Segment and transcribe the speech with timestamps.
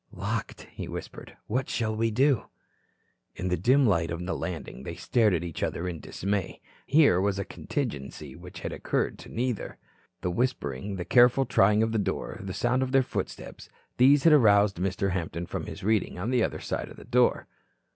[0.13, 1.37] "Locked," he whispered.
[1.45, 2.45] "What shall we do?"
[3.35, 6.59] In the dim light on the landing, they stared at each other in dismay.
[6.87, 9.77] Here was a contingency which had occurred to neither.
[10.21, 14.33] The whispering, the careful trying of the door, the sound of their footsteps these had
[14.33, 15.11] aroused Mr.
[15.11, 17.45] Hampton from his reading on the other side of the door.